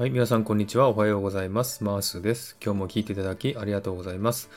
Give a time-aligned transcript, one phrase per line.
[0.00, 0.88] はい、皆さんこんにちは。
[0.88, 1.84] おはようございます。
[1.84, 2.56] マースです。
[2.64, 4.48] 今日も聞いていただきありがとうございます。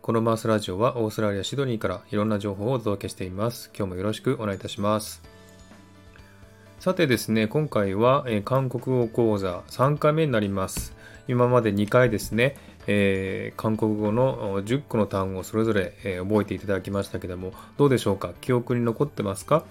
[0.00, 3.68] このマースラジオはオーストラリア・シドニーからいろんな情報をお届けしています。
[3.76, 5.20] 今日もよろしくお願いいたします。
[6.78, 10.94] さてですね、今回は、えー韓国語講座3回目になります。
[11.26, 18.34] 今まで2回ですね、えー韓国語の10個の単語をそれぞれ、えー覚えていただきましたけども、どうでしょうか？
[18.40, 19.64] 記憶に残ってますか？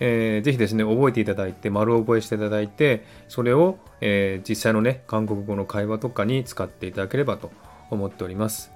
[0.00, 7.50] えーぜひですね、覚えていただいて、丸覚えしていただいて、それを、えー実際のね、韓国語の会話とかに使っていただければと
[7.90, 8.72] 思っております。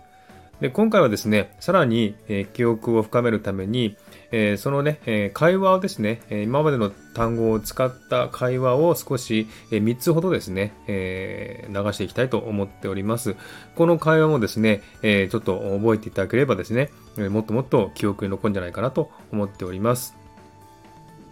[0.61, 3.97] で今回はですね、さらに、えー記憶を深めるために、
[4.33, 13.37] えーそのね、えー会話をですね、え今までの単語を使った会話を少し、え3つほどですね、えー流していきたいと思っております。
[13.77, 20.18] この会話もですね、えーちょっと覚えていただければですね、えもっともっと記憶に残るんじゃないかなと思っております。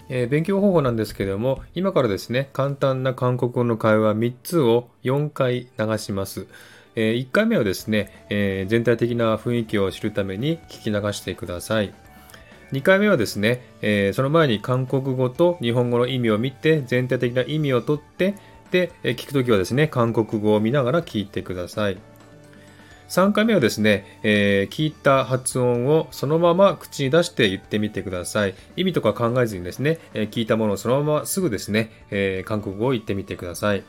[0.08, 6.46] えー勉強方法なんですけれども、今からですね、簡単な韓国語の会話3つを4回流します。
[6.94, 11.92] え1回目はですね、えー全体的な雰囲気を知るために聞き流してください。
[12.72, 18.34] 2回目はですね、えその前に韓国語と日本語の意味を見て、全体的な意味をとって、
[18.70, 21.98] で、え聞くときはですね、韓国語を見ながら聞いてください。
[23.08, 28.54] 3回目はですね、えー聞いた発音をそのまま口に出して言ってみてください。
[28.76, 33.84] 意味とか考えずにですね、えー聞いたものをそのまますぐですね、えー韓国語を言ってみてください。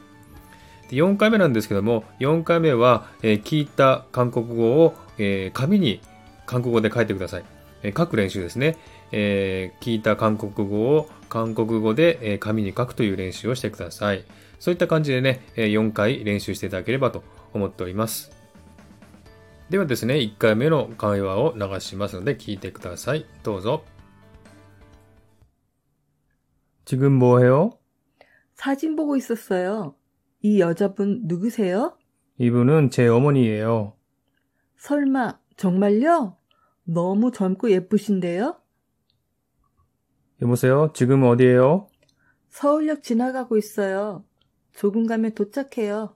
[0.90, 6.00] で4回目なんですけども、4回目は、え聞いた韓国語を、え紙に
[6.46, 7.44] 韓国語で書いてください。
[7.84, 8.78] え書く練習ですね。
[9.12, 14.24] え聞いた韓国語を韓国語で、え紙に書くという練習をしてください。
[14.60, 18.37] そういった感じでね、え4回練習していただければと思っております。
[19.71, 23.27] ではですね、1回目の会話を流しますので聞いてください。
[23.43, 23.85] どうぞ。
[26.85, 27.79] 지금 뭐해요?
[28.55, 29.95] 사진 보고 있었어요.
[30.43, 31.97] 이 여자분 누구세요?
[32.39, 33.97] 이분은 제 어머니예요.
[34.77, 36.37] 설마, 정말요?
[36.85, 38.57] 너무 젊고 예쁘신데요?
[40.43, 40.91] 여보세요?
[40.93, 41.87] 지금 어디에요?
[42.51, 44.25] 서울역 지나가고 있어요.
[44.73, 46.16] 조금 가면 도착해요.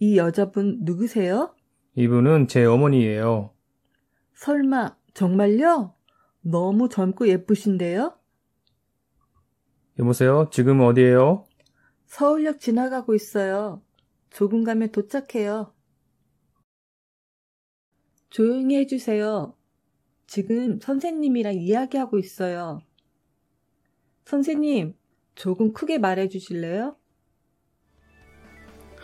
[0.00, 1.54] 이 여자분 누구세요?
[1.96, 3.52] 이분은 제 어머니예요.
[4.34, 5.94] 설마, 정말요?
[6.42, 8.16] 너무 젊고 예쁘신데요?
[9.98, 10.48] 여보세요?
[10.52, 11.44] 지금 어디에요?
[12.06, 13.82] 서울역 지나가고 있어요.
[14.30, 15.74] 조금 가면 도착해요.
[18.30, 19.56] 조용히 해주세요.
[20.28, 22.82] 지금 선생님이랑 이야기하고 있어요.
[24.26, 24.94] 선생님,
[25.34, 26.97] 조금 크게 말해 주실래요?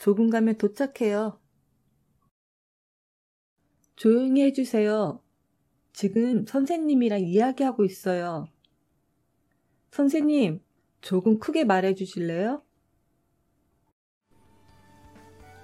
[0.00, 1.38] 조금 가면 도착해요.
[3.96, 5.20] 조용히 해주세요.
[5.92, 8.48] 지금 선생님이랑 이야기하고 있어요.
[9.90, 10.60] 선생님,
[11.00, 12.62] 조금 크게 말해주실래요?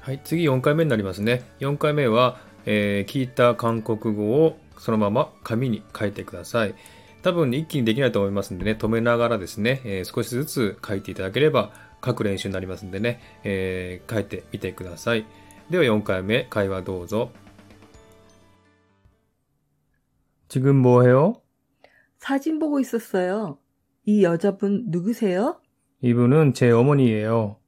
[0.00, 1.42] はい、次4回目になりますね。
[1.60, 6.74] 4回目は、えー聞いた韓国語をそのまま紙に書いてください。
[7.22, 11.70] 多分一気にできないと思いますんでね、止めながらですね、えー少しずつ書いていただければ
[12.04, 15.26] 書く練習になりますんでね、えー書いてみてください。
[15.70, 17.30] では4回目、会話どうぞ。
[20.48, 21.34] 지금 뭐해요?
[22.18, 23.58] 사진 보고 있었어요.
[24.04, 25.60] 이 여자분 누구세요?
[26.02, 27.58] 이분은 제 어머니예요.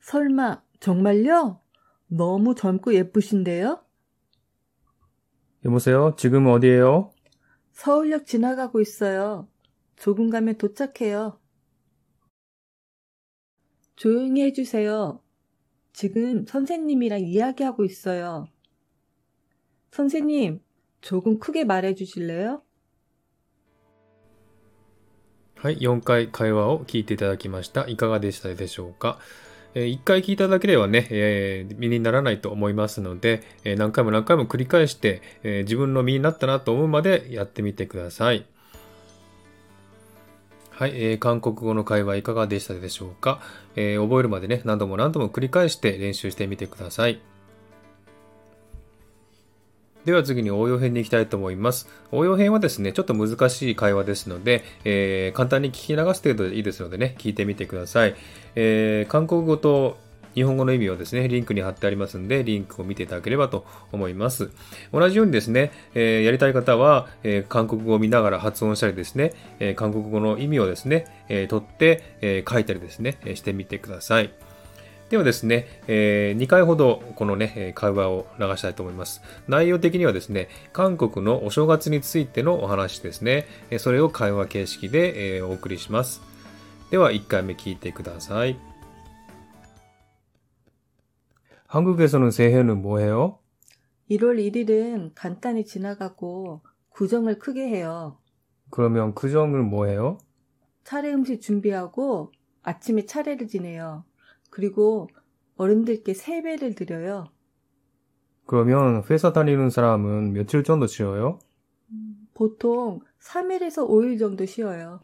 [0.00, 1.60] 설마, 정말요?
[2.08, 3.80] 너무 젊고 예쁘신데요?
[5.64, 6.14] 여보세요?
[6.16, 7.12] 지금 어디에요?
[7.70, 9.48] 서울역 지나가고 있어요.
[9.96, 11.38] 조금 가면 도착해요.
[13.97, 15.25] 조용히 해주세 요.
[15.91, 18.45] 지금 선생님이랑 이야기하고 있어 요.
[19.89, 20.61] 선생 님,
[21.01, 22.61] 조금 크게 말해 주실래 요?
[25.55, 27.87] はい、4回会話を聞いていただきました。
[27.87, 29.17] いかがでしたでしょうか？
[29.73, 38.45] え1回聞いただけではね、えー、身にならないと思いますので、え何回も何回も繰り返して、え自分の身になったなと思うまでやってみてください。
[40.77, 43.41] はい、えー、韓国語の会話いかがでしたでしょうか、
[43.75, 47.19] えー、覚えるまでね、何度も何度も繰り返して練習してみてください。
[50.05, 51.89] では次に応用編に行きたいと思います。
[52.11, 58.15] 応用編はですね、ちょっと難しい会話ですので、えー、簡単に聞き流す程度でいいですのでね、聞いてみてください。
[58.53, 59.97] えー、韓国語と
[60.37, 64.51] 日本語の意味をですね、リンクに貼ってありますんで、リンクを見ていただければと思います。
[64.93, 74.29] 同じようにですね、えー、やりたい方は、えー、韓国語を見ながら発音したりですね、えー、韓国語の意味をですね、え取って、え書いたりですね、してみてください。
[75.09, 79.23] ではですね、え、2回ほどこのね、会話を流したいと思います。
[79.47, 83.47] 内容的にはですね、韓国のお正月についてのお話ですね。
[83.79, 86.21] それを会話形式で、え、お送りします。
[86.91, 88.76] では1回目聞いてください。
[91.67, 93.39] 한국에서는 새해는 뭐 해요?
[94.09, 98.17] 1월 1일은 간단히 지나가고 구정을 크게 해요.
[98.69, 100.17] 그러면 구정을 뭐 해요?
[100.83, 102.31] 차례 음식 준비하고
[102.63, 104.05] 아침에 차례를 지내요.
[104.49, 105.09] 그리고
[105.57, 107.25] 어른들께 세배를 드려요.
[108.45, 111.39] 그러면 회사 다니는 사람은 며칠 정도 쉬어요?
[112.33, 115.01] 보통 3일에서 5일 정도 쉬어요.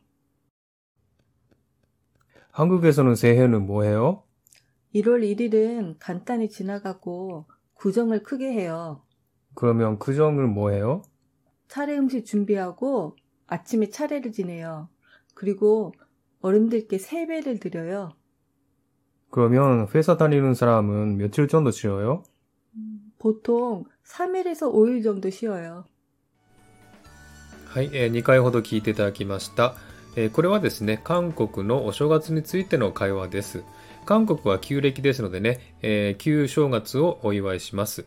[2.52, 4.24] 한국에서는 새해는 뭐 해요?
[4.95, 9.03] 1월 1일은 간단히 지나가고 구정을 크게 해요.
[9.55, 11.03] 그러면 구정을 뭐 해요?
[11.69, 13.17] 차례 음식 준비하고
[13.47, 14.89] 아침에 차례를 지내요.
[15.35, 15.93] 그리고
[16.41, 18.13] 어른들께 세배를 드려요.
[19.31, 22.23] 그러면 회사 다니는 사람은 며칠 정도 쉬어요?
[23.19, 25.85] 보통 3일에서 5일 정도 쉬어요.
[27.69, 29.75] はい、えー、2回ほど聞いていただきました。
[30.17, 33.63] えー、これはですね、韓国のお正月についての会話です。
[34.06, 38.06] 韓国は旧暦ですのでね、えー、旧正月をお祝いします。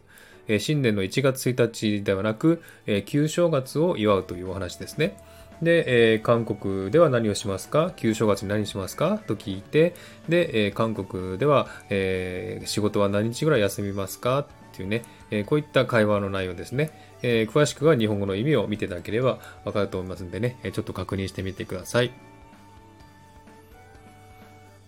[0.49, 5.17] えー、新年の1月1日ではなく、えー、旧正月を祝うというお話ですね。
[5.63, 7.93] で、えー、韓国では何をしますか？
[7.97, 9.19] 旧正月に何しますか？
[9.27, 9.95] と聞いて、
[10.29, 14.41] で、えー、韓国では、えー、仕事は何日ぐらい休みますか？
[14.41, 14.47] っ
[14.77, 16.91] ていうね、え、こういった会話の内容ですね。
[17.23, 22.13] え、詳しくは日本語の意味を見ていただければわかると思いますんでね、ちょっと確認してみてください。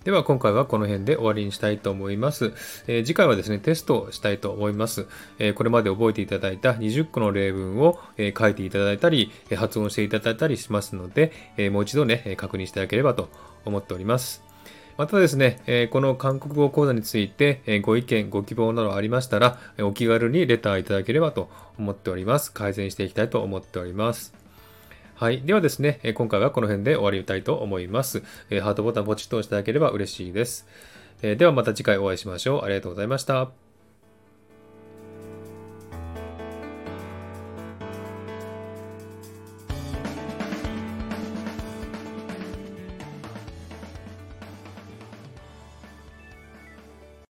[0.08, 2.54] では今回はこの辺で終わりにしたいと思います。
[2.86, 5.06] えー、次回はですね、テストをしたいと思います。
[5.38, 13.28] えー、これまで覚えていただいた20個の例文を、え、書いていただいたり、発音していただいたりしますので、えもう一度ね、確認していただければと
[13.66, 14.42] 思っております。
[14.96, 22.50] またですね、えこの韓国語講座について、えご意見、ご希望などありましたら、お気軽にレターいただければと思っております。
[22.50, 24.47] 改善していきたいと思っております。
[25.18, 25.42] はい。
[25.42, 28.20] ではですね、今回はこの辺で終わりたいと思います。
[28.20, 30.64] ハートボタンポチッと押していただければ嬉しいです。
[31.20, 32.64] ではまた次回お会いしましょう。
[32.64, 33.67] ありがとうございました。